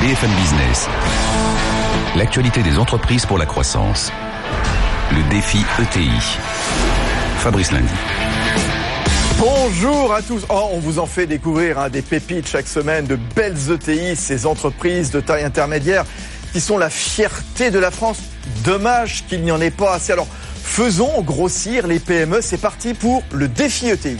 [0.00, 0.88] BFM Business.
[2.16, 4.10] L'actualité des entreprises pour la croissance.
[5.12, 6.08] Le défi ETI.
[7.36, 7.92] Fabrice Lundi.
[9.38, 10.46] Bonjour à tous.
[10.48, 14.46] Oh, on vous en fait découvrir hein, des pépites chaque semaine de belles ETI, ces
[14.46, 16.06] entreprises de taille intermédiaire
[16.54, 18.20] qui sont la fierté de la France.
[18.64, 20.12] Dommage qu'il n'y en ait pas assez.
[20.12, 20.28] Alors,
[20.62, 22.38] faisons grossir les PME.
[22.40, 24.16] C'est parti pour le défi ETI.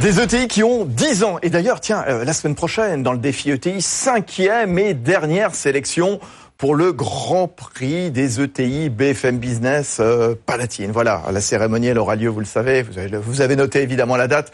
[0.00, 1.38] Des ETI qui ont 10 ans.
[1.42, 6.20] Et d'ailleurs, tiens, euh, la semaine prochaine, dans le défi ETI, cinquième et dernière sélection
[6.56, 10.90] pour le Grand Prix des ETI BFM Business euh, Palatine.
[10.90, 14.52] Voilà, la cérémonie, elle aura lieu, vous le savez, vous avez, noté évidemment la date,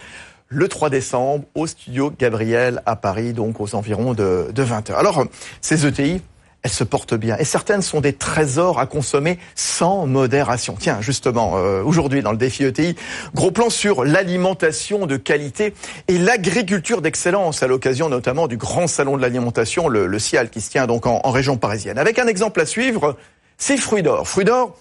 [0.48, 4.95] le 3 décembre au studio Gabriel à Paris, donc aux environs de, de 20h.
[4.95, 5.27] Alors,
[5.61, 6.23] ces ETI,
[6.67, 7.36] elles se portent bien.
[7.39, 10.77] Et certaines sont des trésors à consommer sans modération.
[10.77, 12.97] Tiens, justement, euh, aujourd'hui dans le défi ETI,
[13.36, 15.75] gros plan sur l'alimentation de qualité
[16.08, 20.61] et l'agriculture d'excellence à l'occasion notamment du grand salon de l'alimentation, le, le, CIAL, qui
[20.61, 21.98] se tient donc en, en région parisienne.
[21.98, 23.17] Avec un exemple à suivre,
[23.58, 24.27] c'est Fruit d'Or.
[24.27, 24.77] Fruit d'Or,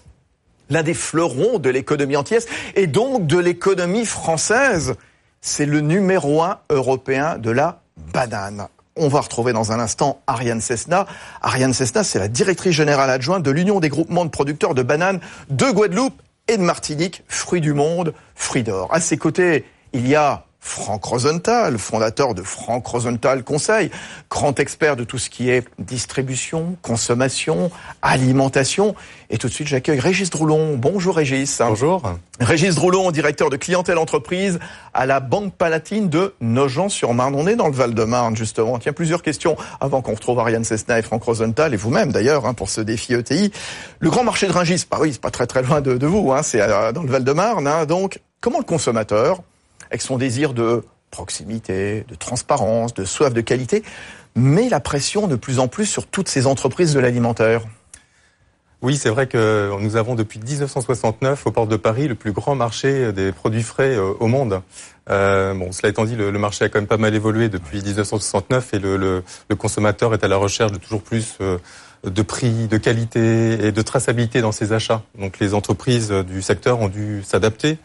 [0.70, 2.40] l'un des fleurons de l'économie entière
[2.74, 4.96] et donc de l'économie française.
[5.40, 7.80] C'est le numéro un européen de la
[8.12, 8.66] banane.
[8.98, 11.06] On va retrouver dans un instant Ariane Cessna.
[11.42, 15.20] Ariane Cessna, c'est la directrice générale adjointe de l'Union des groupements de producteurs de bananes
[15.50, 18.88] de Guadeloupe et de Martinique, fruits du monde, fruits d'or.
[18.92, 23.90] À ses côtés, il y a Franck Rosenthal, fondateur de Franck Rosenthal Conseil,
[24.28, 27.70] grand expert de tout ce qui est distribution, consommation,
[28.02, 28.96] alimentation.
[29.30, 30.76] Et tout de suite, j'accueille Régis Droulon.
[30.76, 31.62] Bonjour Régis.
[31.64, 32.02] Bonjour.
[32.40, 34.58] Régis Droulon, directeur de clientèle entreprise
[34.92, 37.34] à la Banque Palatine de Nogent-sur-Marne.
[37.36, 38.78] On est dans le Val-de-Marne, justement.
[38.78, 42.54] Tiens, plusieurs questions avant qu'on retrouve Ariane Cessna et Franck Rosenthal, et vous-même d'ailleurs, hein,
[42.54, 43.52] pour ce défi ETI.
[44.00, 46.32] Le grand marché de Rungis, bah oui, c'est pas très très loin de, de vous,
[46.32, 46.58] hein, c'est
[46.92, 47.66] dans le Val-de-Marne.
[47.68, 49.40] Hein, donc, comment le consommateur
[49.90, 53.82] avec son désir de proximité, de transparence, de soif de qualité,
[54.34, 57.62] met la pression de plus en plus sur toutes ces entreprises de l'alimentaire.
[58.82, 62.54] Oui, c'est vrai que nous avons depuis 1969 au port de Paris le plus grand
[62.54, 64.60] marché des produits frais au monde.
[65.08, 68.74] Euh, bon, cela étant dit, le, marché a quand même pas mal évolué depuis 1969
[68.74, 68.96] et le,
[69.48, 71.58] le, consommateur est à la recherche de toujours plus euh,
[72.04, 75.02] de prix, de qualité et de traçabilité dans ses achats.
[75.18, 77.76] Donc les entreprises du secteur ont dû s'adapter euh,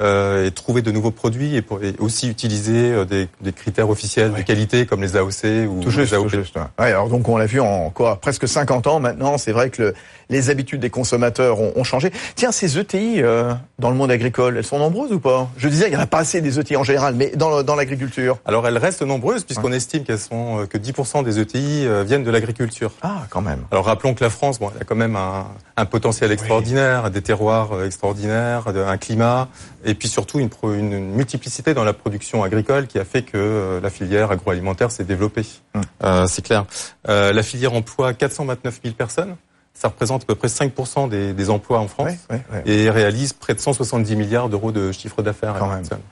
[0.00, 4.30] et trouver de nouveaux produits et, pour, et aussi utiliser euh, des, des, critères officiels
[4.30, 4.38] ouais.
[4.38, 6.24] de qualité comme les AOC ou tout juste, les AOP.
[6.24, 6.92] Tout juste, ouais.
[6.92, 9.38] alors donc on l'a vu en quoi presque 50 ans maintenant.
[9.38, 9.94] C'est vrai que le,
[10.30, 12.12] les habitudes des consommateurs ont, ont, changé.
[12.36, 15.50] Tiens, ces ETI euh, dans le monde agricole, elles sont nombreuses ou pas?
[15.56, 17.74] Je disais, il n'y en a pas assez des ETI en général, mais dans, dans
[17.74, 18.38] l'agriculture.
[18.44, 22.92] Alors elles restent nombreuses puisqu'on estime qu'elles sont que 10% des ETI viennent de l'agriculture.
[23.02, 23.64] Ah, quand même.
[23.70, 27.10] Alors rappelons que la France, bon, elle a quand même un, un potentiel extraordinaire, oui.
[27.10, 29.48] des terroirs extraordinaires, un climat
[29.88, 33.80] et puis surtout une, une, multiplicité dans la production agricole qui a fait que euh,
[33.80, 35.46] la filière agroalimentaire s'est développée.
[35.74, 35.80] Mmh.
[36.04, 36.66] Euh, c'est clair.
[37.08, 39.36] Euh, la filière emploie 429 000 personnes.
[39.72, 42.72] Ça représente à peu près 5% des, des, emplois en France oui, oui, oui.
[42.72, 45.54] et réalise près de 170 milliards d'euros de chiffre d'affaires.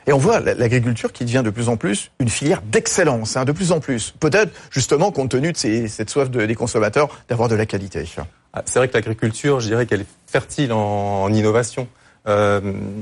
[0.06, 3.50] Et on voit l'agriculture qui devient de plus en plus une filière d'excellence, hein, de
[3.50, 4.14] plus en plus.
[4.20, 8.04] Peut-être justement compte tenu de ces, cette soif de, des consommateurs d'avoir de la qualité.
[8.52, 11.88] Ah, c'est vrai que l'agriculture, je dirais qu'elle est fertile en, en innovation.
[12.26, 12.60] Euh,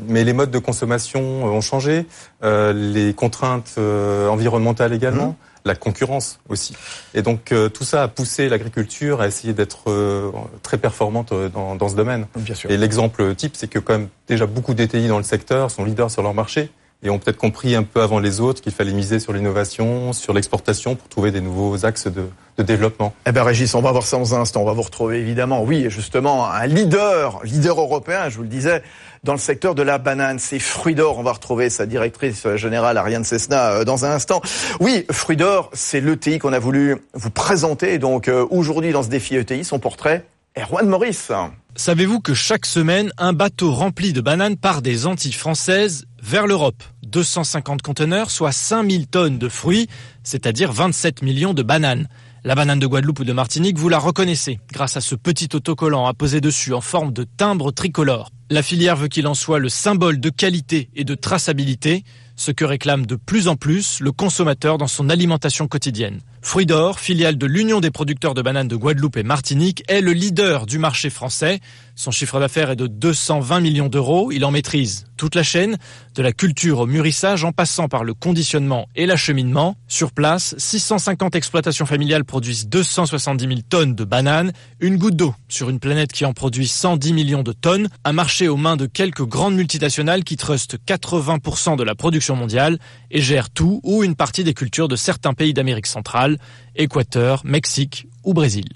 [0.09, 2.07] mais les modes de consommation ont changé,
[2.43, 5.37] euh, les contraintes euh, environnementales également, mmh.
[5.65, 6.75] la concurrence aussi.
[7.15, 10.31] Et donc euh, tout ça a poussé l'agriculture à essayer d'être euh,
[10.63, 12.27] très performante dans, dans, ce domaine.
[12.37, 12.71] Bien sûr.
[12.71, 16.11] Et l'exemple type, c'est que quand même déjà beaucoup d'ETI dans le secteur sont leaders
[16.11, 16.71] sur leur marché
[17.05, 20.33] et ont peut-être compris un peu avant les autres qu'il fallait miser sur l'innovation, sur
[20.33, 22.23] l'exportation pour trouver des nouveaux axes de,
[22.57, 23.13] de, développement.
[23.27, 24.63] Eh ben Régis, on va voir ça dans un instant.
[24.63, 28.83] On va vous retrouver évidemment, oui, justement, un leader, leader européen, je vous le disais,
[29.25, 30.39] dans le secteur de la banane.
[30.39, 31.19] C'est Fruit d'Or.
[31.19, 34.41] On va retrouver sa directrice générale, Ariane Cessna, dans un instant.
[34.81, 37.99] Oui, Fruit d'Or, c'est l'ETI qu'on a voulu vous présenter.
[37.99, 40.27] Donc aujourd'hui, dans ce défi ETI, son portrait,
[40.57, 41.33] Erwan Maurice.
[41.77, 46.85] Savez-vous que chaque semaine, un bateau rempli de bananes part des Antilles françaises vers l'Europe?
[47.03, 49.89] 250 conteneurs, soit 5000 tonnes de fruits,
[50.23, 52.09] c'est-à-dire 27 millions de bananes.
[52.47, 56.05] La banane de Guadeloupe ou de Martinique, vous la reconnaissez grâce à ce petit autocollant
[56.05, 58.29] apposé dessus en forme de timbre tricolore.
[58.51, 62.05] La filière veut qu'il en soit le symbole de qualité et de traçabilité,
[62.37, 66.21] ce que réclame de plus en plus le consommateur dans son alimentation quotidienne.
[66.45, 70.13] Fruit d'Or, filiale de l'Union des producteurs de bananes de Guadeloupe et Martinique, est le
[70.13, 71.59] leader du marché français.
[71.97, 74.31] Son chiffre d'affaires est de 220 millions d'euros.
[74.31, 75.79] Il en maîtrise toute la chaîne,
[76.15, 79.77] de la culture au mûrissage en passant par le conditionnement et l'acheminement.
[79.89, 85.71] Sur place, 650 exploitations familiales produisent 270 000 tonnes de bananes, une goutte d'eau sur
[85.71, 89.25] une planète qui en produit 110 millions de tonnes, un marché aux mains de quelques
[89.25, 92.79] grandes multinationales qui trustent 80% de la production mondiale
[93.11, 96.34] et gèrent tout ou une partie des cultures de certains pays d'Amérique centrale
[96.77, 98.69] Équateur, Mexique ou Brésil.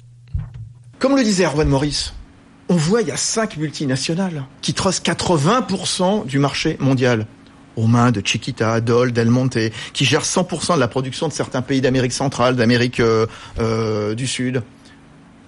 [0.98, 2.14] Comme le disait Erwan Maurice,
[2.68, 7.26] on voit il y a cinq multinationales qui trustent 80% du marché mondial
[7.76, 11.62] aux mains de Chiquita, Dole, Del Monte, qui gèrent 100% de la production de certains
[11.62, 13.26] pays d'Amérique centrale, d'Amérique euh,
[13.60, 14.62] euh, du Sud.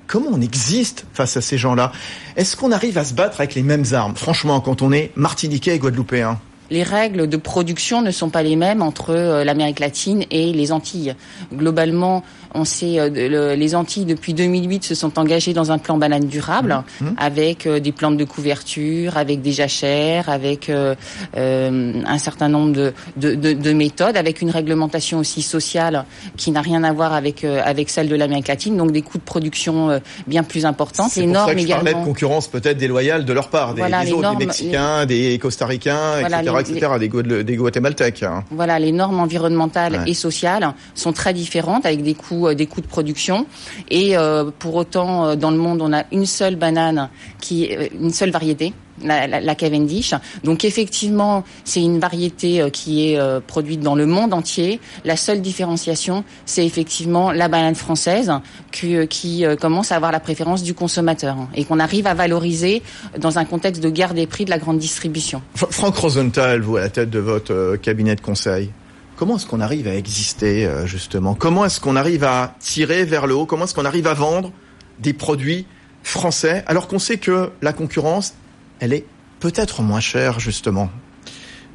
[0.06, 1.92] Comment on existe face à ces gens-là?
[2.36, 4.16] Est-ce qu'on arrive à se battre avec les mêmes armes?
[4.16, 6.40] Franchement, quand on est martiniquais et guadeloupéen
[6.70, 10.72] les règles de production ne sont pas les mêmes entre euh, l'Amérique latine et les
[10.72, 11.14] Antilles.
[11.52, 12.22] Globalement,
[12.55, 16.82] on sait euh, les Antilles depuis 2008 se sont engagées dans un plan banane durable
[17.00, 17.05] mmh.
[17.05, 17.14] Mmh.
[17.19, 23.34] avec euh, des plantes de couverture, avec des jachères, avec un certain nombre de, de,
[23.34, 26.05] de, de, méthodes, avec une réglementation aussi sociale
[26.37, 29.23] qui n'a rien à voir avec avec celle de l'Amérique latine, donc des coûts de
[29.23, 31.08] production bien plus importants.
[31.08, 34.12] C'est pour ça que je parlais de concurrence peut-être déloyale de leur part, des, des
[34.12, 38.22] autres, des Mexicains, des Costaricains, etc etc., des, Guatémaltèques.
[38.22, 38.44] Hein.
[38.50, 42.80] Voilà, les normes environnementales et sociales sont très différentes avec des coûts, euh, des coûts
[42.80, 43.46] de production.
[43.90, 47.08] Et euh, pour autant, euh, dans le monde, on a une seule banane,
[47.40, 48.72] qui, une seule variété
[49.02, 50.14] la, Cavendish.
[50.44, 54.81] Donc effectivement, c'est une variété euh, qui est euh, produite dans le monde entier.
[55.05, 58.32] La seule différenciation, c'est effectivement la banane française
[58.73, 62.82] qui, euh, qui commence à avoir la préférence du consommateur et qu'on arrive à valoriser
[63.19, 65.43] dans un contexte de guerre des prix de la grande distribution.
[65.55, 68.70] Franck Rosenthal, vous à la tête de votre cabinet de conseil.
[69.17, 71.35] Comment est-ce qu'on arrive à exister justement?
[71.35, 73.44] Comment est-ce qu'on arrive à tirer vers le haut?
[73.44, 74.50] Comment est-ce qu'on arrive à vendre
[74.99, 75.67] des produits
[76.02, 78.35] français alors qu'on sait que la concurrence
[78.80, 79.04] elle est
[79.38, 80.90] peut-être moins chère justement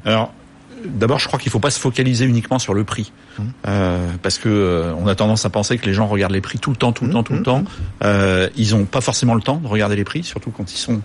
[0.04, 0.32] Alors,
[0.84, 3.42] d'abord, je crois qu'il ne faut pas se focaliser uniquement sur le prix, mmh.
[3.66, 6.58] euh, parce que euh, on a tendance à penser que les gens regardent les prix
[6.58, 7.64] tout le temps, tout le mmh, temps, tout le mmh, temps.
[8.04, 11.00] Euh, ils n'ont pas forcément le temps de regarder les prix, surtout quand ils sont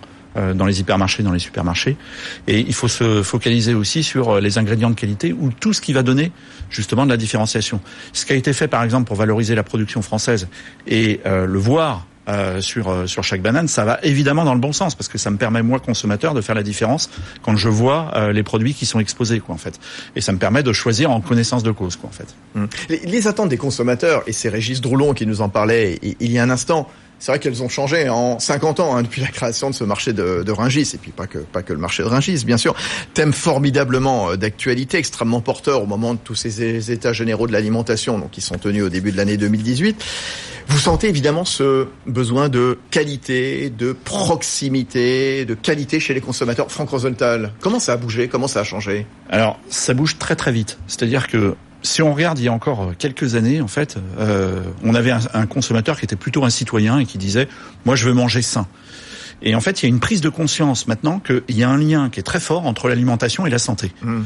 [0.54, 1.98] dans les hypermarchés, dans les supermarchés.
[2.46, 5.92] Et il faut se focaliser aussi sur les ingrédients de qualité ou tout ce qui
[5.92, 6.32] va donner
[6.70, 7.82] justement de la différenciation.
[8.14, 10.48] Ce qui a été fait par exemple pour valoriser la production française
[10.86, 14.72] et le voir euh, sur euh, sur chaque banane, ça va évidemment dans le bon
[14.72, 17.10] sens parce que ça me permet moi consommateur de faire la différence
[17.42, 19.80] quand je vois euh, les produits qui sont exposés quoi en fait.
[20.14, 22.28] Et ça me permet de choisir en connaissance de cause quoi en fait.
[22.54, 22.68] Hum.
[22.88, 26.44] Les, attentes des consommateurs et c'est Régis Droulon qui nous en parlait il y a
[26.44, 26.88] un instant
[27.22, 30.12] c'est vrai qu'elles ont changé en 50 ans hein, depuis la création de ce marché
[30.12, 32.74] de, de et puis pas que pas que le marché de Ringis bien sûr.
[33.14, 38.18] Thème formidablement euh, d'actualité extrêmement porteur au moment de tous ces états généraux de l'alimentation
[38.18, 40.04] donc qui sont tenus au début de l'année 2018
[40.66, 46.72] vous sentez évidemment ce besoin de qualité de proximité de qualité chez les consommateurs.
[46.72, 48.26] Franck Rosenthal comment ça a bougé?
[48.26, 49.06] Comment ça a changé?
[49.30, 50.76] Alors ça bouge très très vite.
[50.88, 54.94] C'est-à-dire que si on regarde il y a encore quelques années, en fait, euh, on
[54.94, 57.48] avait un, consommateur qui était plutôt un citoyen et qui disait
[57.84, 58.66] moi je veux manger sain.
[59.44, 61.76] Et en fait, il y a une prise de conscience maintenant qu'il y a un
[61.76, 63.90] lien qui est très fort entre l'alimentation et la santé.
[64.02, 64.20] Mmh.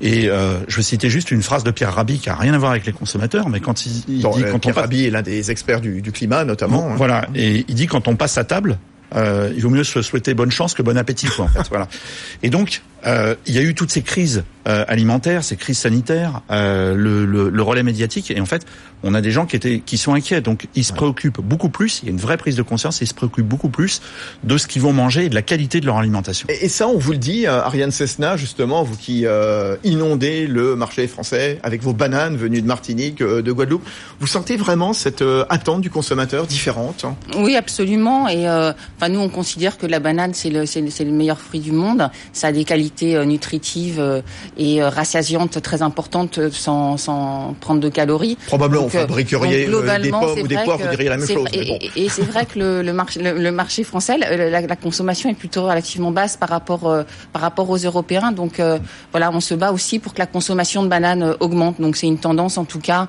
[0.00, 2.58] Et euh, je vais citer juste une phrase de Pierre Rabhi qui a rien à
[2.58, 5.22] voir avec les consommateurs, mais quand il, dit euh, quand Pierre on Rabhi est l'un
[5.22, 6.88] des experts du, du climat notamment.
[6.88, 6.94] Hein.
[6.96, 8.78] Voilà, et il dit quand on passe à table,
[9.16, 11.60] euh, il vaut mieux se souhaiter bonne chance que bon appétit, quoi, en fait.
[11.70, 11.88] Voilà.
[12.42, 16.42] Et donc, euh, il y a eu toutes ces crises euh, alimentaires, ces crises sanitaires,
[16.50, 18.66] euh, le, le, le, relais médiatique, et en fait,
[19.02, 20.42] on a des gens qui étaient, qui sont inquiets.
[20.42, 22.00] Donc, ils se préoccupent beaucoup plus.
[22.02, 23.00] Il y a une vraie prise de conscience.
[23.00, 24.02] Et ils se préoccupent beaucoup plus
[24.44, 26.46] de ce qu'ils vont manger et de la qualité de leur alimentation.
[26.50, 30.76] Et, ça, on vous le dit, euh, Ariane Cessna, justement, vous qui euh, inondez le
[30.76, 33.86] marché français avec vos bananes venues de Martinique, de Guadeloupe,
[34.20, 37.06] vous sentez vraiment cette attente du consommateur différente
[37.38, 38.28] Oui, absolument.
[38.28, 41.72] Et enfin, nous, on considère que la banane, c'est le, c'est, le meilleur fruit du
[41.72, 42.10] monde.
[42.34, 44.20] Ça a des qualités euh, nutritive euh,
[44.58, 48.36] et euh, rassasiante très importante sans, sans prendre de calories.
[48.46, 51.48] Probablement, donc, vous fabriqueriez des pommes ou des poires, vous diriez la même chose.
[51.96, 55.62] Et, c'est vrai que le, le, marché, le, marché français, la, la, consommation est plutôt
[55.62, 58.32] relativement basse par rapport, par rapport aux Européens.
[58.32, 58.60] Donc
[59.12, 61.80] voilà, on se bat aussi pour que la consommation de bananes augmente.
[61.80, 63.08] Donc c'est une tendance en tout cas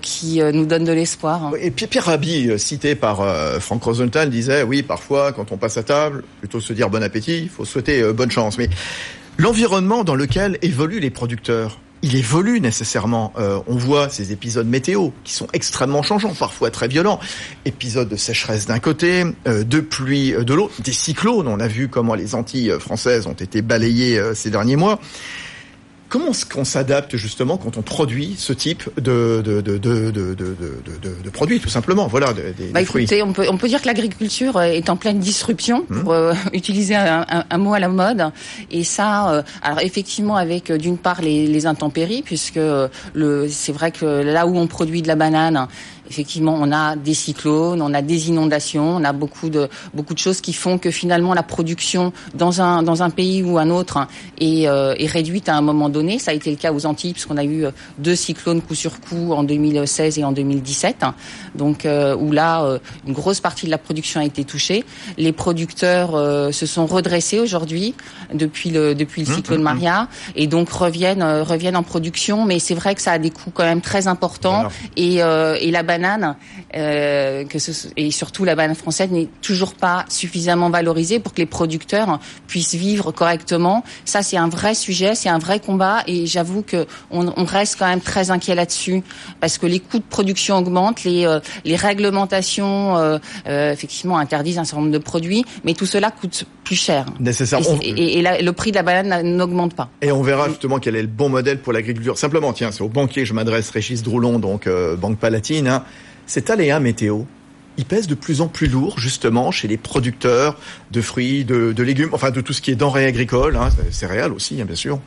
[0.00, 1.52] qui nous donne de l'espoir.
[1.60, 3.22] Et Pierre Rabhi, cité par
[3.60, 7.40] Franck Rosenthal, disait oui, parfois quand on passe à table, plutôt se dire bon appétit,
[7.42, 8.58] il faut souhaiter bonne chance.
[8.58, 8.68] Mais
[9.40, 13.32] L'environnement dans lequel évoluent les producteurs, il évolue nécessairement.
[13.38, 17.20] Euh, on voit ces épisodes météo qui sont extrêmement changeants, parfois très violents.
[17.64, 21.46] Épisodes de sécheresse d'un côté, euh, de pluie de l'autre, des cyclones.
[21.46, 24.98] On a vu comment les Antilles françaises ont été balayées ces derniers mois.
[26.08, 30.34] Comment est-ce qu'on s'adapte justement quand on produit ce type de, de, de, de, de,
[30.34, 34.56] de produits, tout simplement Voilà, des, bah, écoutez, On peut, on peut dire que l'agriculture
[34.56, 36.00] euh, est en pleine disruption, mmh.
[36.00, 38.32] pour euh, utiliser un, un, mot à la mode.
[38.70, 42.60] Et ça, euh, alors effectivement, avec d'une part les, les intempéries, puisque
[43.14, 45.68] le, c'est vrai que là où on produit de la banane,
[46.08, 50.18] effectivement, on a des cyclones, on a des inondations, on a beaucoup de beaucoup de
[50.18, 54.06] choses qui font que finalement la production dans un dans un pays ou un autre
[54.40, 56.18] est, euh, est réduite à un moment donné.
[56.18, 59.00] Ça a été le cas aux Antilles puisqu'on a eu euh, deux cyclones coup sur
[59.00, 61.04] coup en 2016 et en 2017.
[61.54, 64.84] Donc euh, où là une grosse partie de la production a été touchée.
[65.16, 66.12] Les producteurs
[66.52, 67.94] se sont redressés aujourd'hui
[68.32, 69.64] depuis le depuis le mmh, cyclone mmh, mmh.
[69.64, 72.44] Maria et donc reviennent reviennent en production.
[72.44, 75.82] Mais c'est vrai que ça a des coûts quand même très importants et, et la
[75.82, 75.97] banane,
[76.74, 81.38] euh, que ce, et surtout la banane française, n'est toujours pas suffisamment valorisée pour que
[81.38, 83.84] les producteurs puissent vivre correctement.
[84.04, 87.76] Ça, c'est un vrai sujet, c'est un vrai combat, et j'avoue que on, on, reste
[87.78, 89.02] quand même très inquiet là-dessus
[89.40, 94.64] parce que les coûts de production augmentent, les, euh, les réglementations euh, effectivement interdisent un
[94.64, 97.06] certain nombre de produits, mais tout cela coûte plus cher.
[97.18, 97.78] Nécessairement.
[97.82, 99.88] Et, et, le prix de la banane n'augmente pas.
[100.02, 102.18] Et on verra justement quel est le bon modèle pour l'agriculture.
[102.18, 105.66] Simplement, tiens, c'est au banquier que je m'adresse, Régis Droulon, donc euh, Banque Palatine.
[105.66, 105.84] Hein.
[106.28, 107.22] Cet aléa météo,
[107.78, 110.58] il pèse de plus en plus lourd justement chez les producteurs
[110.90, 114.60] de fruits, de, légumes, enfin de tout ce qui est denrées agricoles, hein, céréales aussi
[114.60, 115.00] hein, bien sûr.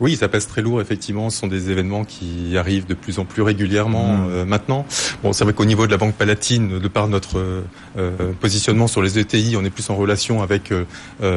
[0.00, 1.30] Oui, ça pèse très lourd, effectivement.
[1.30, 4.28] Ce sont des événements qui arrivent de plus en plus régulièrement mmh.
[4.28, 4.86] euh, maintenant.
[5.22, 7.62] Bon, c'est vrai qu'au niveau de la Banque Palatine, de par notre
[7.96, 10.84] euh, positionnement sur les ETI, on est plus en relation avec euh,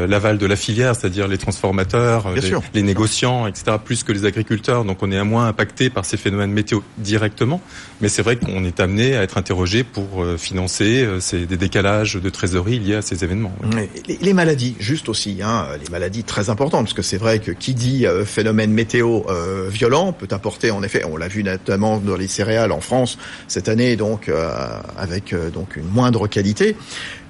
[0.08, 2.42] l'aval de la filière, c'est-à-dire les transformateurs, les,
[2.74, 4.86] les, négociants, etc., plus que les agriculteurs.
[4.86, 7.62] Donc on est à moins impacté par ces phénomènes météo directement.
[8.02, 12.30] Mais c'est vrai qu'on est amené à être interrogé pour financer ces, des décalages de
[12.30, 13.54] trésorerie liés à ces événements.
[14.08, 17.52] Les, les, maladies, juste aussi, hein, les maladies très importantes, parce que c'est vrai que
[17.52, 21.98] qui dit phénomène phénomène météo euh, violent peut apporter en effet, on l'a vu notamment
[21.98, 23.18] dans les céréales en France
[23.50, 24.50] cette année, donc euh,
[24.98, 26.78] avec euh, donc une moindre qualité.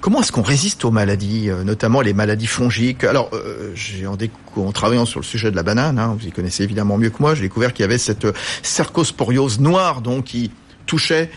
[0.00, 3.02] Comment est-ce qu'on résiste aux maladies, notamment les maladies fongiques?
[3.02, 3.32] Alors,
[3.74, 4.16] j'ai en,
[4.54, 7.18] en travaillant sur le sujet de la banane, hein, vous y connaissez évidemment mieux que
[7.18, 8.28] moi, j'ai découvert qu'il y avait cette
[8.62, 10.52] cercosporiose noire donc qui
[10.86, 11.30] touchait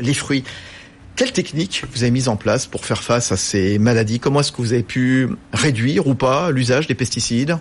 [0.00, 0.44] les fruits.
[1.14, 4.18] Quelle technique vous avez mise en place pour faire face à ces maladies?
[4.18, 7.58] Comment est-ce que vous avez pu réduire ou pas l'usage des pesticides?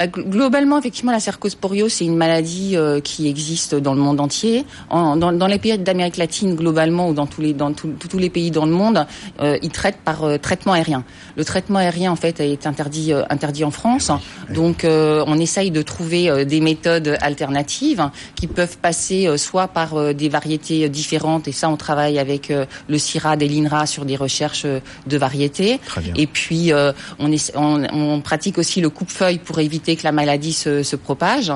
[0.00, 4.64] Bah, globalement, effectivement, la cercosporiose, c'est une maladie euh, qui existe dans le monde entier.
[4.88, 8.30] En, dans, dans, les pays d'Amérique latine, globalement, ou dans tous les, dans tous les
[8.30, 9.06] pays dans le monde,
[9.40, 11.04] euh, ils traitent par euh, traitement aérien.
[11.36, 14.10] Le traitement aérien, en fait, est interdit, interdit en France.
[14.54, 20.88] Donc, on essaye de trouver des méthodes alternatives qui peuvent passer soit par des variétés
[20.88, 22.52] différentes, et ça, on travaille avec
[22.88, 25.80] le CIRAD et l'INRA sur des recherches de variétés.
[26.16, 26.72] Et puis,
[27.18, 30.96] on, est, on, on pratique aussi le coupe-feuille pour éviter que la maladie se, se
[30.96, 31.52] propage.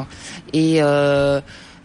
[0.53, 1.41] Et euh,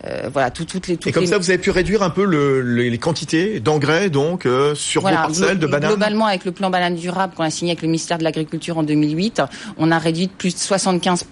[0.06, 0.94] euh, voilà, tout, toutes les.
[0.94, 4.74] et comme ça, vous avez pu réduire un peu le, les quantités d'engrais donc euh,
[4.74, 5.90] sur vos parcelles de bananes.
[5.90, 8.84] Globalement, avec le plan banane durable qu'on a signé avec le ministère de l'Agriculture en
[8.84, 9.42] 2008,
[9.78, 11.26] on a réduit de plus de 75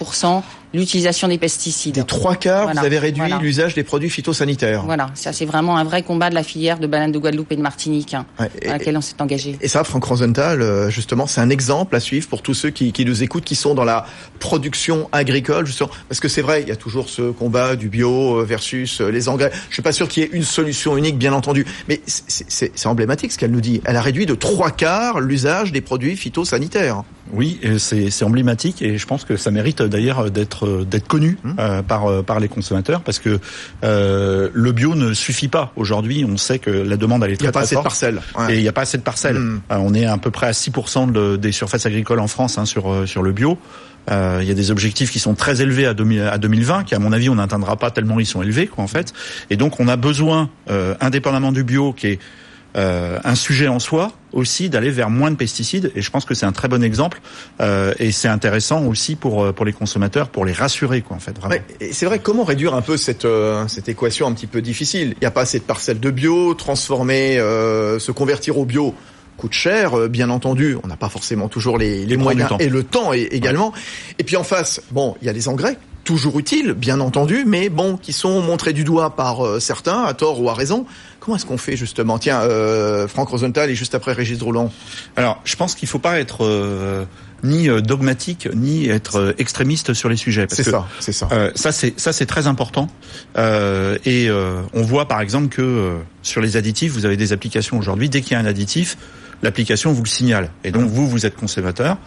[0.73, 1.95] l'utilisation des pesticides.
[1.95, 4.83] Des trois quarts, vous avez réduit l'usage des produits phytosanitaires.
[4.85, 7.55] Voilà, ça c'est vraiment un vrai combat de la filière de bananes de Guadeloupe et
[7.55, 9.57] de Martinique hein, à laquelle on s'est engagé.
[9.61, 12.91] Et ça, Franck Rosenthal, euh, justement, c'est un exemple à suivre pour tous ceux qui,
[12.91, 14.05] qui, nous écoutent, qui sont dans la
[14.39, 18.43] production agricole, justement, parce que c'est vrai, il y a toujours ce combat du bio
[18.43, 19.51] versus euh, les engrais.
[19.69, 23.31] Je suis pas sûr qu'il y ait une solution unique, bien entendu, mais c'est emblématique
[23.31, 23.81] ce qu'elle nous dit.
[23.85, 27.03] Elle a réduit de trois quarts l'usage des produits phytosanitaires.
[27.33, 31.51] Oui, c'est emblématique et je pense que ça mérite d'ailleurs d'être d'être connu mmh.
[31.59, 33.39] euh, par euh, par les consommateurs parce que
[33.83, 36.25] euh, le bio ne suffit pas aujourd'hui.
[36.27, 37.69] On sait que la demande elle est très, très forte.
[37.69, 38.21] Il n'y a pas assez de parcelles.
[38.49, 39.39] Et il n'y a pas assez de parcelles.
[39.39, 39.61] Mmh.
[39.71, 42.65] Euh, on est à peu près à 6% de, des surfaces agricoles en France hein,
[42.65, 43.57] sur sur le bio.
[44.09, 47.11] Euh, il y a des objectifs qui sont très élevés à, 2020, qui à mon
[47.11, 49.13] avis on n'atteindra pas tellement ils sont élevés quoi en fait.
[49.49, 50.49] Et donc on a besoin,
[51.01, 52.19] indépendamment du bio, qui est
[52.77, 56.35] euh, un sujet en soi aussi d'aller vers moins de pesticides et je pense que
[56.35, 57.21] c'est un très bon exemple
[57.59, 61.19] euh, et c'est intéressant aussi pour euh, pour les consommateurs pour les rassurer quoi en
[61.19, 61.55] fait vraiment.
[61.91, 63.27] c'est vrai comment réduire un peu cette
[63.67, 65.13] cette équation un petit peu difficile?
[65.17, 68.93] Il n'y a pas assez de parcelles de bio transformer se convertir au bio
[69.37, 70.77] coûte cher, bien entendu.
[70.83, 73.71] On n'a pas forcément toujours les, les moyens et le temps également.
[74.17, 77.67] Et puis en face, bon, il y a les engrais toujours utiles, bien entendu, mais
[77.67, 80.85] bon, qui sont montrés du doigt par euh, certains, à tort ou à raison.
[81.27, 82.17] Comment est-ce qu'on fait justement?
[82.19, 84.71] Tiens, euh, Franck Rosenthal et juste après Régis Drouland.
[85.17, 87.03] Alors, je pense qu'il faut pas être euh,
[87.43, 90.47] ni dogmatique, ni être extrémiste sur les sujets.
[90.49, 91.27] C'est ça, c'est ça.
[91.53, 92.87] ça c'est ça c'est très important.
[93.35, 98.07] et on voit par exemple que sur les additifs, vous avez des applications aujourd'hui.
[98.07, 98.97] Dès qu'il y a un additif,
[99.43, 100.49] l'application vous le signale.
[100.63, 101.97] Et donc vous, vous êtes consommateur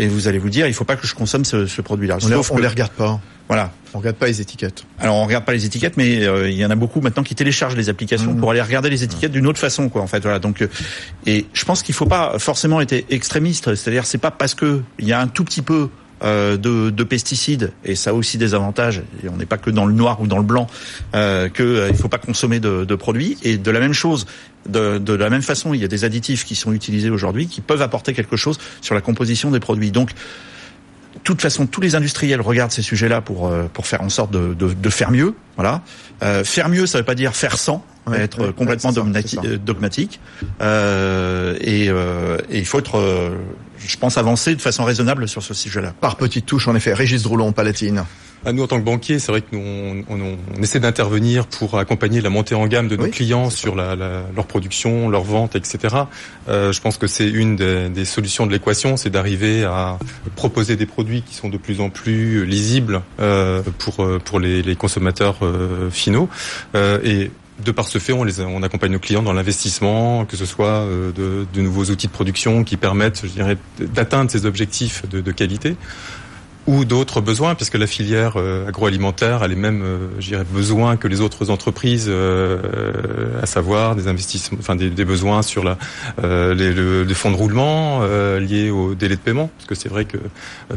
[0.00, 2.16] et vous allez vous dire, il faut pas que je consomme ce, ce produit-là.
[2.22, 3.20] On, ne les regarde pas.
[3.48, 3.70] Voilà.
[3.92, 4.84] On regarde pas les étiquettes.
[4.98, 7.34] Alors on regarde pas les étiquettes, mais euh, il y en a beaucoup maintenant qui
[7.34, 8.40] téléchargent les applications mmh.
[8.40, 10.00] pour aller regarder les étiquettes d'une autre façon, quoi.
[10.00, 10.38] En fait, voilà.
[10.38, 10.68] Donc, euh,
[11.26, 13.74] et je pense qu'il faut pas forcément être extrémiste.
[13.74, 15.90] C'est-à-dire, c'est pas parce que il y a un tout petit peu
[16.22, 19.02] de, de, pesticides et ça a aussi des avantages.
[19.24, 20.66] Et on n'est pas que dans le noir ou dans le blanc
[21.14, 23.38] euh, que euh, il faut pas consommer de, de, produits.
[23.42, 24.26] Et de la même chose,
[24.68, 27.60] de, de, la même façon, il y a des additifs qui sont utilisés aujourd'hui qui
[27.60, 29.90] peuvent apporter quelque chose sur la composition des produits.
[29.90, 30.10] Donc
[31.24, 34.54] toute façon, tous les industriels regardent ces sujets-là pour euh, pour faire en sorte de,
[34.54, 35.34] de, de faire mieux.
[35.56, 35.82] Voilà.
[36.22, 40.20] Euh, faire mieux, ça veut pas dire faire sans, être complètement dogmatique.
[40.60, 43.32] Euh, et, et, il faut être,
[43.86, 45.94] je pense, avancer de façon raisonnable sur ce sujet-là.
[46.00, 46.94] Par petites touches, en effet.
[46.94, 48.04] Régis Droulant, Palatine.
[48.42, 51.46] À nous, en tant que banquier, c'est vrai que nous, on, on, on essaie d'intervenir
[51.46, 55.24] pour accompagner la montée en gamme de nos clients sur la, la, leur production, leur
[55.24, 55.94] vente, etc.
[56.48, 59.98] Euh, je pense que c'est une des, des, solutions de l'équation, c'est d'arriver à
[60.36, 64.62] proposer des produits qui sont de plus en plus lisibles euh, pour euh, pour les,
[64.62, 66.30] les consommateurs euh, finaux.
[66.74, 67.30] Euh, et
[67.64, 70.86] de par ce fait, on, les, on accompagne nos clients dans l'investissement, que ce soit
[71.16, 75.76] de, de, nouveaux outils de production qui permettent, je dirais, d'atteindre ces objectifs de qualité
[76.70, 81.20] ou d'autres besoins, puisque la filière euh, agroalimentaire a les mêmes, euh, besoins que les
[81.20, 85.76] autres entreprises, euh, à savoir des investissements, enfin des, des besoins sur la,
[86.22, 89.74] euh, les, le, les, fonds de roulement euh, liés au délai de paiement, parce que
[89.74, 90.18] c'est vrai que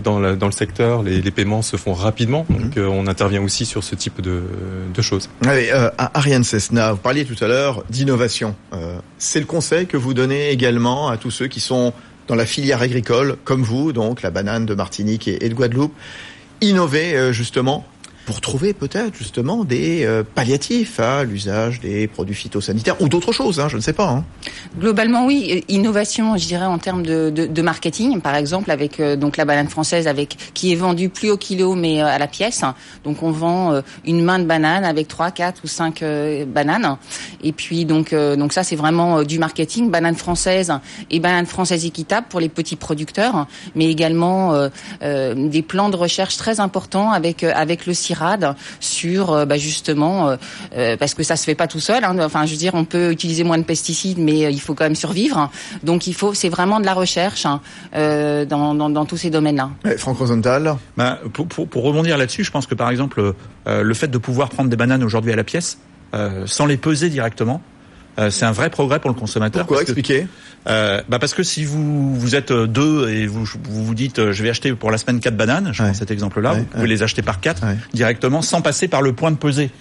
[0.04, 2.58] dans, la, dans le secteur, les, les, paiements se font rapidement, mhm.
[2.58, 4.42] donc on intervient aussi sur ce type de,
[4.92, 5.30] de choses.
[5.46, 8.56] Allez, Ariane Cessna, vous parliez tout à l'heure d'innovation.
[9.20, 11.94] c'est le conseil que vous donnez également à tous ceux qui sont
[12.28, 15.94] dans la filière agricole, comme vous, donc la banane de Martinique et, de Guadeloupe,
[16.62, 17.86] innover euh, justement
[18.26, 23.60] pour trouver peut-être justement des euh, palliatifs à l'usage des produits phytosanitaires ou d'autres choses,
[23.60, 24.10] hein, je ne sais pas.
[24.10, 24.24] Hein.
[24.80, 29.46] Globalement, oui, innovation, je dirais en termes de, marketing, par exemple avec euh, donc la
[29.46, 30.10] banane française
[30.54, 32.64] qui est vendue plus au kilo mais euh, à la pièce.
[33.04, 36.04] Donc on vend une main de banane avec trois, quatre ou cinq
[36.48, 36.98] bananes.
[37.44, 40.74] Et puis donc donc ça c'est vraiment du marketing, banane française
[41.10, 44.70] et banane française équitable pour les petits producteurs, mais également
[45.02, 47.94] des plans de recherche très importants avec avec le
[48.80, 50.36] sur euh, bah, justement euh,
[50.76, 52.04] euh, parce que ça se fait pas tout seul.
[52.04, 52.18] Hein.
[52.20, 54.96] enfin, je veux dire, on peut utiliser moins de pesticides, mais il faut quand même
[54.96, 55.50] survivre.
[55.84, 57.62] Donc, il faut, c'est vraiment de la recherche hein,
[57.94, 59.70] dans, dans, dans, tous ces domaines-là.
[59.98, 60.76] Franck Rosenthal.
[60.98, 63.34] Bah, pour, pour, pour, rebondir là-dessus, je pense que par exemple,
[63.66, 65.78] le fait de pouvoir prendre des bananes aujourd'hui à la pièce,
[66.46, 67.62] sans les peser directement,
[68.30, 69.66] c'est un vrai progrès pour le consommateur.
[69.66, 70.28] Pourquoi expliquer
[70.66, 74.44] euh, bah parce que si vous vous êtes deux et vous vous, vous dites je
[74.44, 77.22] vais acheter pour la semaine quatre bananes, je prends cet exemple-là, vous pouvez les acheter
[77.22, 79.72] par quatre directement sans passer par le point de pesée.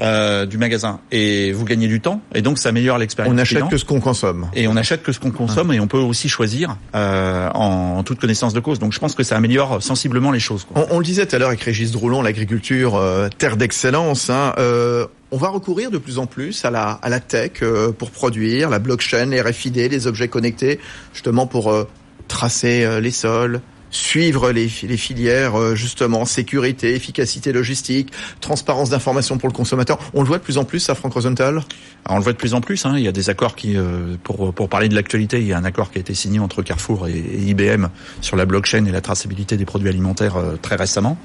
[0.00, 3.30] Euh, du magasin et vous gagnez du temps et donc ça améliore l'expérience.
[3.30, 5.86] On n'achète que ce qu'on consomme et on achète que ce qu'on consomme et on
[5.86, 8.78] peut aussi choisir euh, en, en, toute connaissance de cause.
[8.78, 10.64] Donc je pense que ça améliore sensiblement les choses.
[10.64, 10.86] Quoi.
[10.90, 14.30] On, on, le disait tout à l'heure avec Régis Droulant, l'agriculture euh, terre d'excellence.
[14.30, 17.92] Hein, euh, on va recourir de plus en plus à la, à la tech euh,
[17.92, 20.80] pour produire, la blockchain, les RFID, les objets connectés,
[21.12, 21.86] justement pour euh,
[22.28, 23.60] tracer les sols,
[23.92, 29.98] suivre les, les, filières, justement, sécurité, efficacité logistique, transparence d'information pour le consommateur.
[30.14, 31.62] On le voit de plus en plus, ça, Franck Rosenthal?
[32.08, 32.84] On le voit de plus en plus.
[32.84, 32.94] Hein.
[32.96, 33.76] Il y a des accords qui,
[34.24, 36.62] pour, pour parler de l'actualité, il y a un accord qui a été signé entre
[36.62, 37.86] Carrefour et, IBM
[38.20, 41.16] sur la blockchain et la traçabilité des produits alimentaires très récemment.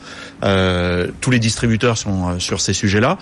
[0.44, 3.18] Euh, tous les distributeurs sont sur ces sujets-là.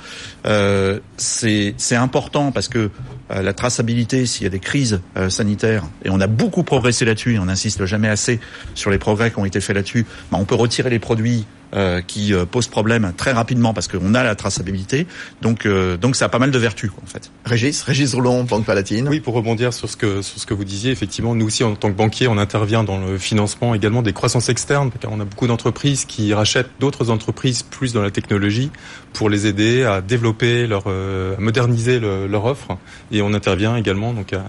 [0.46, 2.90] Euh, c'est important parce que
[3.32, 7.06] euh, la traçabilité, s'il y a des crises euh, sanitaires, et on a beaucoup progressé
[7.06, 8.40] là-dessus, on n'insiste jamais assez
[8.76, 11.45] sur les progrès qui ont été faits là-dessus, bah, on peut retirer les produits
[11.76, 15.08] euh, qui euh, pose problème très rapidement parce qu'on a la traçabilité.
[15.42, 17.32] Donc, euh, donc ça a pas mal de vertus en fait.
[17.46, 19.10] Régis, Régis Roulon, Banque Palatine.
[19.10, 21.76] Oui, pour rebondir sur ce que sur ce que vous disiez, effectivement, nous aussi en
[21.76, 25.26] tant que banquier, on intervient dans le financement également des croissances externes, car on a
[25.26, 28.72] beaucoup d'entreprises qui rachètent d'autres entreprises plus dans la technologie
[29.14, 32.78] pour les aider à développer leur, à moderniser leur offre,
[33.12, 34.40] et on intervient également donc à,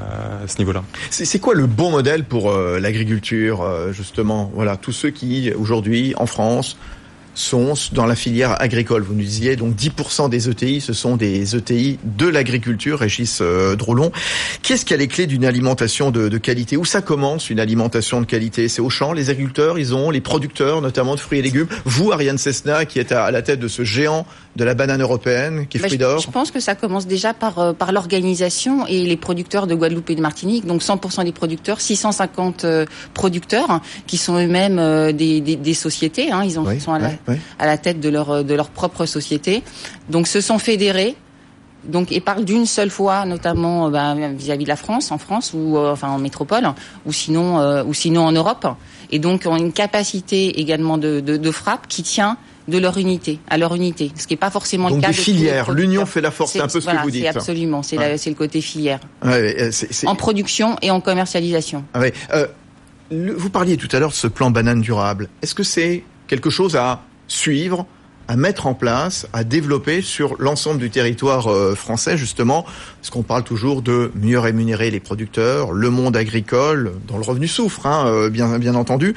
[0.45, 0.85] à ce niveau-là.
[1.11, 4.51] C'est quoi le bon modèle pour l'agriculture justement?
[4.55, 6.77] Voilà, tous ceux qui aujourd'hui en France
[7.37, 9.03] sont dans la filière agricole.
[9.03, 13.77] Vous nous disiez donc 10% des ETI, ce sont des ETI de l'agriculture, Régis euh,
[13.77, 14.11] Drolon.
[14.63, 18.21] Qu'est-ce qui a les clés d'une alimentation de, de, qualité Où ça commence une alimentation
[18.21, 18.69] de qualité?
[18.69, 21.69] C'est au champ, les agriculteurs, ils ont les producteurs, notamment de fruits et légumes.
[21.85, 25.67] Vous, Ariane Cessna, qui êtes à, la tête de ce géant de la banane européenne,
[25.69, 26.19] qui est fruit d'or.
[26.19, 30.09] Je pense que ça commence déjà par, euh, par l'organisation et les producteurs de Guadeloupe
[30.09, 30.65] et de Martinique.
[30.65, 36.33] Donc 100% des producteurs, 650 euh, producteurs qui sont eux-mêmes des, des, des, sociétés.
[36.33, 36.43] Hein.
[36.45, 37.11] Ils, ont, sont à la,
[37.59, 39.63] à la tête de leur, de leur propre société.
[40.09, 41.17] Donc se sont fédérés
[41.89, 45.53] donc et parlent d'une seule fois, notamment euh, bah, vis-à-vis de la France, en France
[45.55, 46.69] ou euh, enfin en métropole,
[47.05, 48.67] ou sinon euh, ou sinon en Europe,
[49.11, 52.37] et donc ont une capacité également de, de, de frappe qui tient
[52.69, 55.09] de leur unité, à leur unité, ce qui n'est pas forcément le cas.
[55.09, 57.27] des filières, l'union fait la force, c'est un peu ce que vous dites.
[57.27, 59.01] Absolument, c'est le côté filière.
[59.25, 59.71] Ouais,
[60.05, 61.85] en production et en commercialisation.
[61.95, 62.13] Ouais,
[63.11, 65.29] vous parliez tout à l'heure de ce plan banane durable.
[65.41, 67.87] Est-ce que c'est quelque chose à suivre,
[68.29, 72.65] à mettre en place, à développer sur l'ensemble du territoire euh, français, justement,
[73.01, 77.47] parce qu'on parle toujours de mieux rémunérer les producteurs, le monde agricole, dont le revenu
[77.47, 79.15] souffre, hein, euh, bien, bien entendu.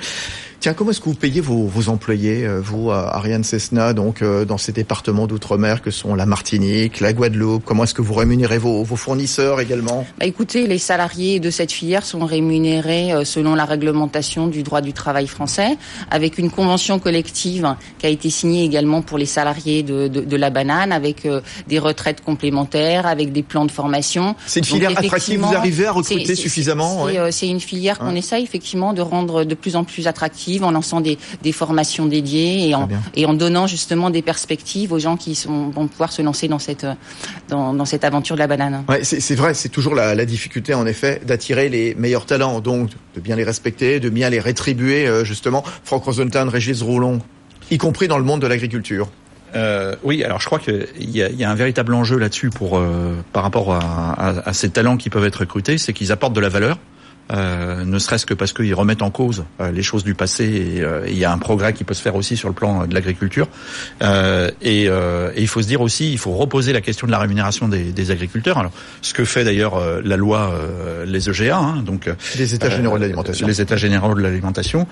[0.60, 4.44] Tiens, comment est-ce que vous payez vos, vos employés, euh, vous, Ariane Cessna, donc euh,
[4.44, 7.64] dans ces départements d'outre-mer que sont la Martinique, la Guadeloupe?
[7.64, 10.06] Comment est-ce que vous rémunérez vos, vos fournisseurs également?
[10.20, 14.82] Bah, Écoutez, les salariés de cette filière sont rémunérés euh, selon la réglementation du droit
[14.82, 15.78] du travail français,
[16.12, 20.36] avec une convention collective qui a été signée également pour les salariés de, de, de
[20.36, 21.26] la banane, avec
[21.68, 24.36] des retraites complémentaires, avec des plans de formation.
[24.46, 25.40] C'est une filière attractive.
[25.40, 29.78] Vous arrivez à recruter suffisamment C'est une filière qu'on essaye effectivement de rendre de plus
[29.78, 34.10] en plus attractive en lançant des, des formations dédiées et en, et en donnant justement
[34.10, 36.86] des perspectives aux gens qui sont, vont pouvoir se lancer dans cette,
[37.48, 38.84] dans, dans cette aventure de la banane.
[38.90, 42.92] Ouais, c'est vrai, c'est toujours la, la, difficulté en effet d'attirer les meilleurs talents, donc
[43.16, 45.64] de bien les respecter, de bien les rétribuer euh, justement.
[45.84, 47.20] Franck Rosenthal, Régis Roulon,
[47.72, 49.10] y compris dans le monde de l'agriculture.
[49.56, 52.78] Euh, oui, alors je crois qu'il y a, y a un véritable enjeu là-dessus pour
[52.78, 56.34] euh, par rapport à, à, à, ces talents qui peuvent être recrutés, c'est qu'ils apportent
[56.34, 56.78] de la valeur.
[57.32, 61.06] Euh, ne serait-ce que parce qu'ils remettent en cause euh, les choses du passé euh,
[61.06, 62.94] et il y a un progrès qui peut se faire aussi sur le plan de
[62.94, 63.48] l'agriculture.
[64.62, 64.90] Et, et,
[65.38, 68.12] il faut se dire aussi, il faut reposer la question de la rémunération des, des
[68.12, 68.58] agriculteurs.
[68.58, 70.54] Alors, ce que fait d'ailleurs la loi,
[71.06, 74.88] les EGA, hein, donc les États généraux de l'alimentation, les États généraux de l'alimentation,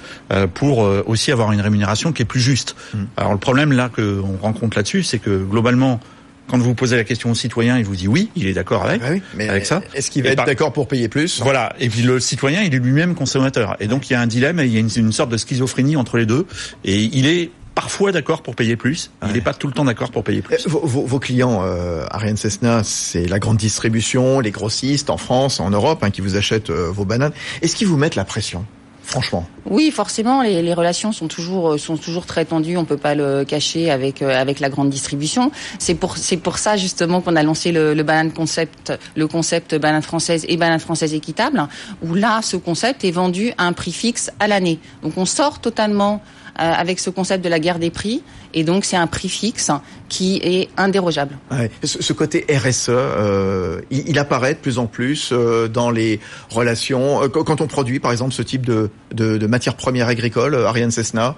[0.54, 2.76] pour aussi avoir une rémunération qui est plus juste.
[2.94, 2.98] Mmh.
[3.18, 6.00] Alors le problème là que on rencontre là-dessus, c'est que globalement
[6.48, 9.02] quand vous posez la question au citoyen, il vous dit oui, il est d'accord avec,
[9.04, 9.82] ah oui, mais avec ça.
[9.94, 11.42] Est-ce qu'il va être d'accord pour payer plus?
[11.42, 11.74] Voilà.
[11.80, 13.76] Et puis le citoyen, il est lui-même consommateur.
[13.80, 15.38] Et donc il y a un dilemme, et il y a une, une sorte de
[15.38, 16.46] schizophrénie entre les deux.
[16.84, 19.12] Et il est parfois d'accord pour payer plus.
[19.28, 20.68] Il n'est pas tout le temps d'accord pour payer plus.
[20.68, 25.60] Vos, vos, vos clients, euh, Ariane Cessna, c'est la grande distribution, les grossistes en France,
[25.60, 27.34] en Europe, hein, qui vous achètent euh, vos bananes.
[27.62, 28.66] Est-ce qu'ils vous mettent la pression?
[29.08, 32.78] Franchement Oui, forcément, les, relations sont toujours euh, sont toujours très tendues.
[32.78, 35.50] On peut pas le cacher avec euh, avec la grande distribution.
[35.80, 39.76] C'est pour c'est pour ça justement qu'on a lancé le, le banane concept, le concept
[39.76, 41.68] banane française et banane française équitable,
[42.06, 44.80] où là, ce concept est vendu à un prix fixe à l'année.
[45.02, 46.22] Donc on sort totalement
[46.58, 48.24] avec ce concept de la guerre des prix.
[48.54, 49.72] Et donc, c'est un prix fixe
[50.10, 51.38] qui est indérogeable.
[51.84, 57.24] Ce, côté RSE, euh, il, apparaît de plus en plus euh, dans les relations.
[57.24, 60.68] Euh, quand on produit, par exemple, ce type de, de, de matières premières agricoles, euh,
[60.68, 61.36] Ariane Cessna,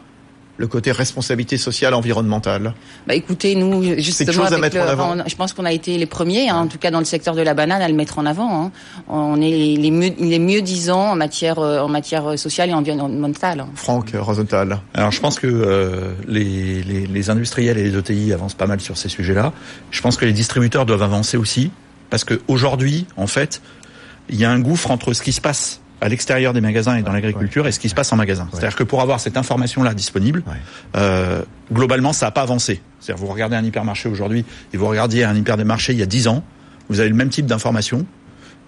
[0.59, 2.73] le côté responsabilité sociale environnementale
[3.07, 6.57] Bah écoutez, nous justement, avec le, on, je pense qu'on a été les premiers, hein,
[6.57, 8.65] en tout cas dans le secteur de la banane, à le mettre en avant.
[8.65, 8.71] Hein.
[9.07, 13.65] On est les, les, mieux, les mieux disants en matière en matière sociale et environnementale.
[13.75, 14.81] Franck Rosenthal.
[14.93, 18.81] Alors je pense que euh, les, les, les industriels et les ETI avancent pas mal
[18.81, 19.53] sur ces sujets-là.
[19.91, 21.71] Je pense que les distributeurs doivent avancer aussi,
[22.09, 23.61] parce que aujourd'hui, en fait,
[24.27, 27.03] il y a un gouffre entre ce qui se passe à l'extérieur des magasins et
[27.03, 27.69] dans l'agriculture ouais.
[27.69, 28.43] et ce qui se passe en magasin.
[28.43, 28.49] Ouais.
[28.53, 30.53] C'est-à-dire que pour avoir cette information-là disponible, ouais.
[30.97, 32.81] euh, globalement, ça n'a pas avancé.
[32.99, 36.27] C'est-à-dire vous regardez un hypermarché aujourd'hui et vous regardiez un hypermarché il y a 10
[36.27, 36.43] ans,
[36.89, 38.05] vous avez le même type d'information.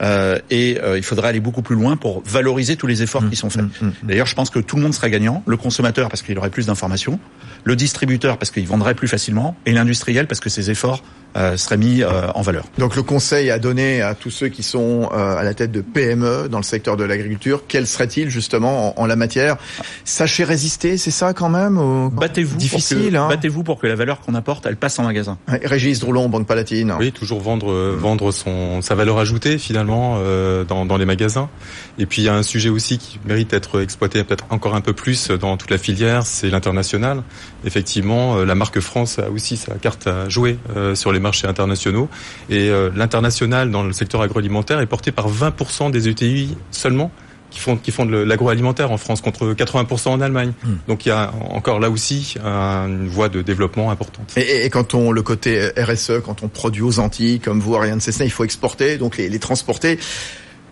[0.02, 3.30] Euh, et euh, il faudrait aller beaucoup plus loin pour valoriser tous les efforts mmh,
[3.30, 3.64] qui sont faits.
[3.64, 3.94] Mmh, mmh.
[4.04, 5.44] D'ailleurs, je pense que tout le monde serait gagnant.
[5.46, 7.20] Le consommateur parce qu'il aurait plus d'informations,
[7.66, 11.04] le distributeur parce qu'il vendrait plus facilement, et l'industriel parce que ses efforts
[11.38, 12.66] euh, seraient mis euh, en valeur.
[12.78, 15.80] Donc le conseil à donner à tous ceux qui sont euh, à la tête de
[15.80, 19.56] PME dans le secteur de l'agriculture, quel serait-il justement en, en, la matière?
[20.04, 23.16] Sachez résister, c'est ça quand même Battez-vous difficile.
[23.16, 25.38] Hein Battez-vous pour que la valeur qu'on apporte, elle passe en magasin.
[25.48, 26.94] Régis Droulon, Banque Palatine.
[27.00, 30.20] Oui, toujours vendre vendre son sa valeur ajoutée finalement
[30.68, 31.50] dans, dans les magasins.
[31.98, 34.82] Et puis il y a un sujet aussi qui mérite d'être exploité peut-être encore un
[34.82, 37.24] peu plus dans toute la filière, c'est l'international.
[37.64, 40.58] Effectivement, la marque France a aussi sa carte à jouer
[40.94, 42.10] sur les marchés internationaux.
[42.50, 47.12] Et euh, l'international dans le secteur agroalimentaire est porté par 20% des ETI seulement
[47.50, 50.54] qui font qui font de l'agroalimentaire en France contre 80% en Allemagne.
[50.64, 50.76] Hmm.
[50.88, 54.34] Donc il y a encore là aussi une voie de développement importante.
[54.38, 58.26] Et, quand on le côté RSE, quand on produit aux Antilles, comme vous, Ariane Cessna,
[58.26, 60.00] il faut exporter, donc les, les transporter.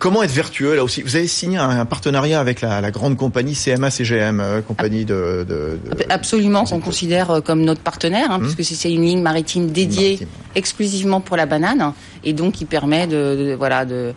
[0.00, 1.02] Comment être vertueux là aussi?
[1.02, 5.44] Vous avez signé un, partenariat avec la, la, grande compagnie CMA CGM, euh, compagnie de,
[5.46, 8.50] de, de absolument qu'on considère euh, comme notre partenaire, hein, hum.
[8.50, 10.18] puisque c'est une ligne maritime dédiée
[10.54, 11.92] exclusivement pour la banane
[12.24, 14.14] et donc qui permet de voilà de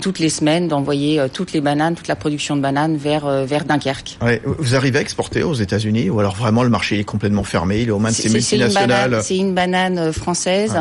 [0.00, 3.44] toutes les semaines d'envoyer euh, toutes les bananes, toute la production de bananes vers euh,
[3.44, 4.18] vers Dunkerque.
[4.58, 7.88] Vous arrivez à exporter aux États-Unis ou alors vraiment le marché est complètement fermé, il
[7.88, 9.20] est aux mains de ces multinationales.
[9.22, 10.76] C'est une, banane euh, française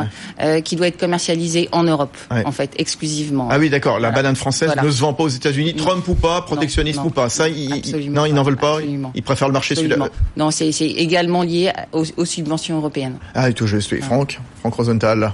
[0.64, 3.50] qui doit être commercialisée en Europe, en fait, exclusivement.
[3.52, 4.00] Ah oui, d'accord.
[4.00, 7.30] La banane française ne se vend pas aux États-Unis, Trump ou pas, protectionnisme ou pas.
[7.30, 8.78] Ça, ils, non, ils n'en veulent pas.
[9.14, 9.98] Ils préfèrent le marché sud.
[10.38, 13.18] Non, c'est également lié aux, subventions européennes.
[13.34, 14.00] Ah, tout juste.
[14.02, 15.34] Franck, Franck Rosenthal.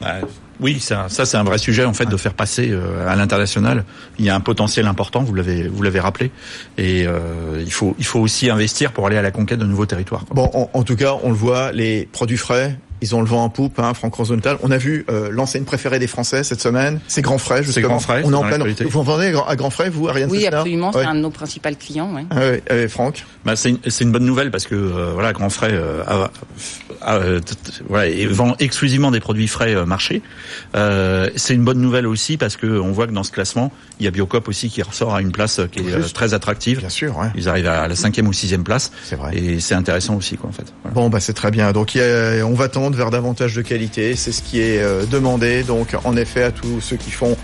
[0.00, 0.20] Bah,
[0.60, 3.84] oui, ça, ça c'est un vrai sujet en fait de faire passer euh, à l'international.
[4.18, 6.30] Il y a un potentiel important, vous l'avez vous l'avez rappelé,
[6.78, 9.86] et euh, il faut il faut aussi investir pour aller à la conquête de nouveaux
[9.86, 10.24] territoires.
[10.30, 13.48] Bon, en, tout cas, on le voit, les produits frais, ils ont le vent en
[13.48, 14.58] poupe, hein, Franck Rosenthal.
[14.62, 17.88] On a vu euh, l'enseigne préférée des Français cette semaine, c'est Grand Frais, justement.
[17.88, 18.62] Grand Frais, on est en pleine.
[18.88, 20.92] Vous vendez à Grand Frais, vous, Ariane Oui, absolument.
[20.92, 22.14] C'est un de nos principaux clients.
[22.14, 22.24] Ouais.
[22.30, 23.24] Ah, oui, Franck.
[23.44, 26.30] Bah, c'est une, une, bonne nouvelle parce que euh, voilà, Grand Frais euh, a,
[27.00, 27.20] a,
[27.88, 30.22] voilà, et vend exclusivement des produits frais euh, marché.
[30.76, 34.04] Euh, c'est une bonne nouvelle aussi parce que on voit que dans ce classement, il
[34.04, 36.80] y a Biocop aussi qui ressort à une place qui est très attractive.
[36.80, 37.16] Bien sûr.
[37.16, 37.28] Ouais.
[37.34, 38.92] Ils arrivent à la cinquième ou sixième place.
[39.04, 39.36] C'est vrai.
[39.36, 40.72] Et c'est intéressant aussi, quoi, en fait.
[40.92, 41.72] Bon, bah c'est très bien.
[41.72, 44.16] Donc, on va tendre vers davantage de qualité.
[44.16, 45.62] C'est ce qui est euh, demandé.
[45.62, 47.36] Donc, en effet, à tous ceux qui font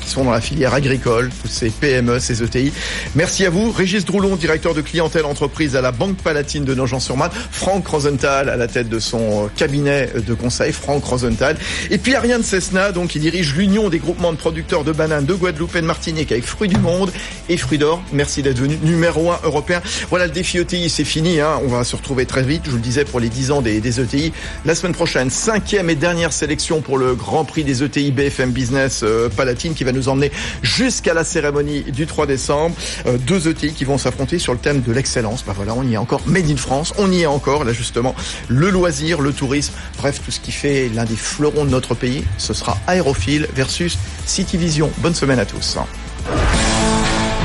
[0.00, 2.72] qui sont dans la filière agricole, tous ces PME, ces ETI.
[3.14, 3.70] Merci à vous.
[3.70, 7.30] Régis Droulon, directeur de clientèle entreprise à la Banque Palatine de Nogent-sur-Marne.
[7.50, 11.56] Franck Rosenthal à la tête de son euh, cabinet de conseil, Franck Rosenthal.
[11.90, 15.34] Et puis Ariane Cessna, donc, qui dirige l'Union des groupements de producteurs de bananes de
[15.34, 17.12] Guadeloupe et de Martinique avec Fruits du Monde
[17.48, 18.02] et Fruits d'Or.
[18.12, 19.82] Merci d'être venu numéro un européen.
[20.10, 21.40] Voilà, le défi ETI, c'est fini.
[21.40, 21.60] Hein.
[21.64, 24.00] On va se retrouver très vite, je vous le disais, pour les 10 ans des,
[24.00, 24.32] ETI.
[24.64, 29.00] La semaine prochaine, cinquième et dernière sélection pour le Grand Prix des ETI BFM Business
[29.02, 30.30] euh, Palatine qui va nous emmener
[30.62, 32.74] jusqu'à la cérémonie du 3 décembre.
[33.06, 35.44] Euh, deux ETI qui vont s'affronter sur le thème de l'excellence.
[35.44, 36.20] Bah voilà, on y est encore.
[36.26, 37.64] Made in France, on y est encore.
[37.64, 38.14] Là justement,
[38.48, 42.24] le loisir, le tourisme, bref, tout ce qui fait l'un des fleurons de notre pays.
[42.38, 44.90] Ce sera Aérophile versus City Vision.
[44.98, 45.78] Bonne semaine à tous.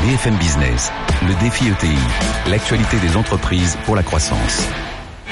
[0.03, 0.91] BFM Business,
[1.27, 4.67] le défi ETI, l'actualité des entreprises pour la croissance.